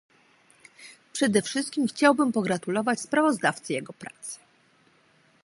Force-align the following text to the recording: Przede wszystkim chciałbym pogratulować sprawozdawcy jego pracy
Przede 1.13 1.41
wszystkim 1.41 1.87
chciałbym 1.87 2.31
pogratulować 2.31 2.99
sprawozdawcy 3.01 3.73
jego 3.73 3.93
pracy 3.93 4.39